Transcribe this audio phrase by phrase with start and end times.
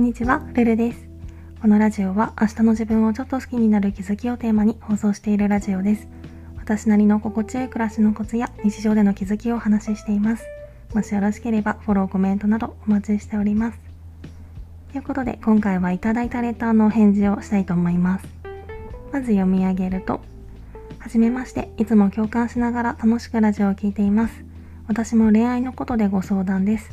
[0.00, 1.06] んにちは、ルルです。
[1.60, 6.08] このラジオは明日の自分をちょっと好きになる気づきをテーマに放送しているラジオです。
[6.56, 10.46] 私なりの心地よい暮らしのコツや日常での気づきをお話ししています。
[10.94, 13.78] もしよろしければフォロー、コメントなどお待ちしております。
[14.92, 18.26] ということで今回はいただいたレターのお返事をしたいと思います。
[19.12, 20.22] まず読み上げると、
[20.98, 24.44] はじめまして、いつも共感しながら楽しくラジオを聴いています。
[24.88, 26.88] 私も恋愛のことでご相談です。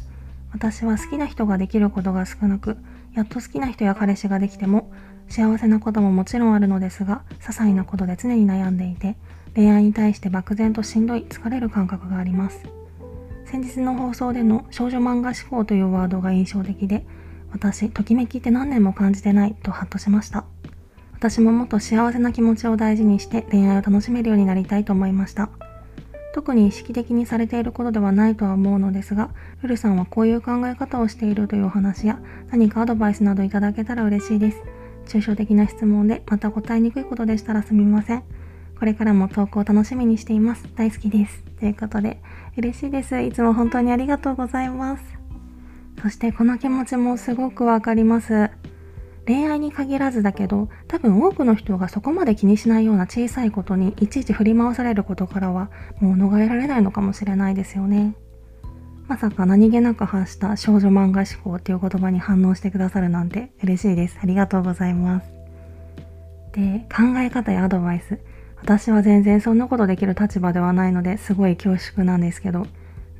[0.52, 2.78] 私は好きな人ができることが少なく、
[3.18, 4.92] やっと好きな人や彼氏ができても、
[5.28, 9.16] 幸せなことももちろんあるのですが、些細なことで常に悩んでいて、
[9.56, 12.64] 恋愛に対して漠然としんどい、疲れる感覚があります。
[13.46, 17.08] 先日の放送での少女漫画思考というワードが印象的で、
[17.52, 20.46] 私、ときめきって何年も感じてないとハッとしました。
[21.14, 25.50] 私ももっと幸せな気持ちを大事にして恋愛を楽しめるようになりたいと思いました。
[26.38, 29.32] 特に意識的にされていることではないとは思うのですが、
[29.64, 32.20] ルルさんはこういう考え方をしているというお話や
[32.52, 34.62] 何かアドバイスなどいただけたら嬉しいです。
[35.08, 38.23] 抽象的な質問でまた答えにくいことでしたらすみません。
[38.78, 40.64] これからも投稿を楽しみにしています。
[40.75, 41.42] 大好きです。
[41.59, 42.22] ということで、
[42.56, 43.19] 嬉しいです。
[43.19, 45.03] いつも本当にありがとうございます。
[46.03, 48.52] そしてこの気持ちもすごくわかります。
[49.28, 55.69] 恋愛に限らずだけど、多分多くの人がそこまで気にしないような小さいことにいちいち振り回されることからは
[56.00, 58.16] もう逃れられないのかもしれないですよね。
[59.08, 64.17] まさか何気なく発した少女漫画思考っていう言葉に反応してくださるなんて嬉しいです。
[64.22, 65.28] ありがとうございます。
[66.53, 68.19] で、考え方やアドバイス。
[68.62, 72.66] 私は全然そんなことできる立場ではないのですごい恐縮なんですけど、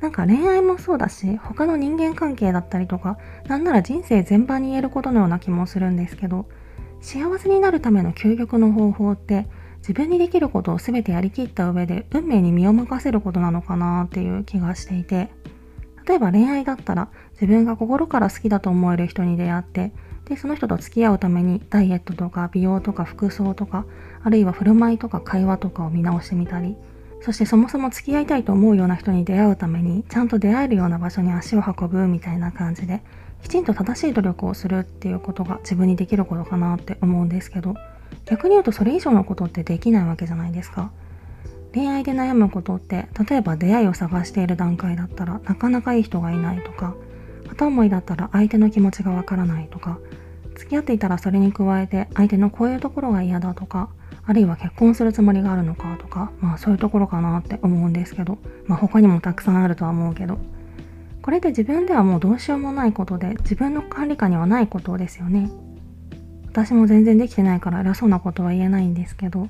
[0.00, 3.18] なんか恋愛もそうだし、他の人間関係だったりとか、
[3.48, 6.46] なんなら人生全般に言えることのような気もするんですけど、
[7.00, 9.46] 幸せになるための究極の方法って、
[9.78, 15.30] 自分にできることを全てやりきった上で運命に身を任せることなのかなっていう気がしていて、
[16.06, 19.92] 例えば恋愛だったら自分が心から好きだと思える人に出会って、
[20.24, 23.84] で、その人と付き合うためにダイエットとか美容とか服装とか、
[24.22, 26.76] あるいは振る舞いとか会話とかを見直してみたり、
[27.20, 33.02] そしてそもそも付き合いたいと思うような人に出会うために、ちゃんと出会えるような場所に足を運ぶみたいな感じで、
[33.42, 37.74] きちんと正しい努力をするっていうことが自分にできることかなって思うんですけど、
[38.24, 40.90] 逆に言うとそれ以上のことってできないわけじゃないですか。
[41.74, 46.94] 恋愛で悩むことって、例えば出会いを探している段階だったらなかなかいい人がいないとか、
[47.48, 49.98] 片思いだったら相手の気持ちがわからないとか、
[50.56, 53.90] 付き合っていたらそれに加えて相手のこういうところが嫌だとか、
[54.28, 60.38] あるいは結婚するつもりがあるのかとか、まあそういうところかなって思うんですけど、まあ他にもたくさんあるとは思うけど、
[61.22, 65.50] これって自分ではもうどうしようもないことで、自分の管理下にはないことですよね。
[66.46, 69.48] 私も全然できてないから偉そうなことは言えないんですけど、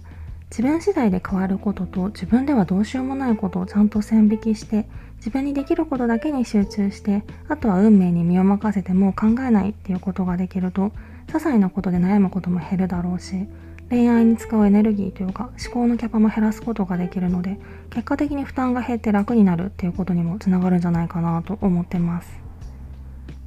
[0.51, 10.93] 自分次第で変わることと自分ではどうしようもないことをちゃんと線引きして自分にできることだけに集中してあとは運命に身を任せてもう考えないっていうことができると
[11.27, 13.47] 些細なことで悩むことも減るだろうし
[13.91, 17.59] 恋愛に使うエネルギーというか思考のキャパも減らすことができるので
[17.91, 22.49] 結果的に負担が減って楽になるっていうことにもつながるんじゃないかなと思ってます。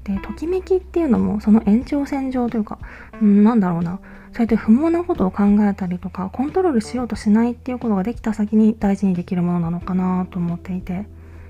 [0.03, 2.79] で、ときめきっていうのもその延長線上というか、
[3.21, 3.99] うん、なんだろうな、
[4.33, 11.05] そうやって不毛なことを考えたりとかコントロールしようとしないっていうことができた先に大事にできるものなのかなと思っていて、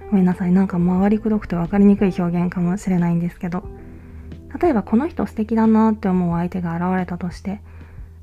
[0.09, 3.63] ごめんなさい、なんか回りくどくて分かりにくい表現かもしれないんですけど、
[4.62, 7.62] 例えばこの人素敵だなって思う相手が現れたとして、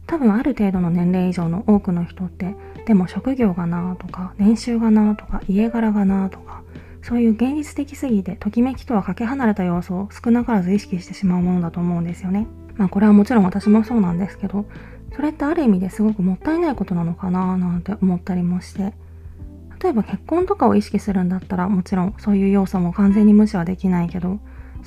[0.09, 6.63] 多分ある程度の年齢以上の多くの人ってでも職業がなとか年収がなとか家柄がなとか
[7.03, 12.47] そういう現実的すぎてときめきとはかけ離れた要素を少なからず意識してしまうものだと思うんですよね。
[12.77, 14.65] まあこれはもちろん私もそうなんですけど
[15.15, 18.95] それってある意味ですごくもったいないことなのかななんて思ったりもして
[19.83, 24.39] 例えば結婚とかを意識するんだったらもちろんそういう要素も完全に無視はできないけど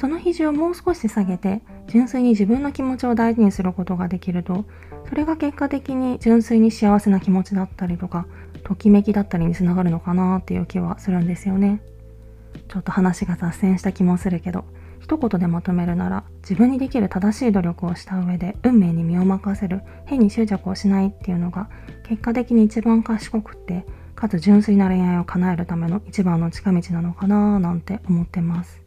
[0.02, 4.66] その比重をもう少し下げて純粋に自分の気持ちを大事にすることができると
[5.08, 8.26] それが結果的に純粋に幸せな気持ちだったりとか
[8.64, 11.84] ときめきだったりにつながるのかなっていう気はするんですよね。
[12.68, 14.66] ちょっと話が脱線した気もするけど
[15.02, 21.70] 一言でまとめるなら自分にできる正しい努力をした上で運命に身を任せる変に執着をしないっていうのが
[22.08, 28.81] 結果的に一番賢くってかつ純粋な恋愛を叶えるための一番の近道なのかななんて思ってます。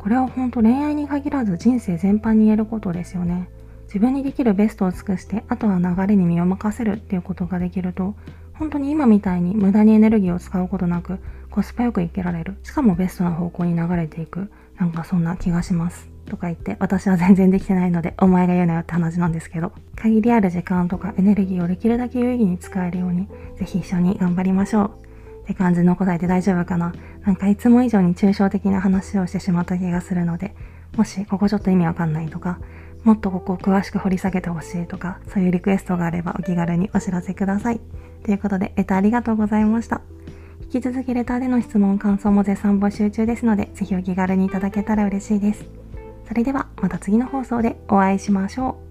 [0.00, 3.50] これは本当恋愛に限らず人生全般に言えることですよね。
[3.84, 8.14] 自分にできるベストを尽くしてあとは流れに身を任せるっていうことができると
[8.54, 11.18] 本当に今みたいに無駄にエネルギーを使うことなく
[11.50, 12.56] コスパよくいけられる。
[12.62, 14.50] しかもベストな方向に流れていく。
[14.78, 16.08] なんかそんな気がします。
[16.24, 19.72] とか言って私は全然できてないのでお前が言うなよって話なんですけど。
[19.96, 23.26] 限りある時間とかエネルギーをできるだけ有意義に使えるように
[23.58, 25.09] ぜひ一緒に頑張りましょう。
[25.50, 26.94] って感じの答えで大丈夫かな
[27.26, 30.54] なんかいつも以上に抽象的な話をしてしまった気がするので、
[30.96, 32.60] もしここちょっと意味わかんないとか、
[33.02, 37.80] もっとここを詳しく掘り下げてほしいとか、そういうリクエストがあればお気軽にお知らせください。
[38.24, 40.02] ということで、レターありがとうございました。
[40.72, 45.64] 引き続きレターでの質問、感想も絶賛募集中ですので、ぜひお気軽にいただけたら嬉しいです。
[46.28, 48.89] それではまた次の放送でお会いしましょう。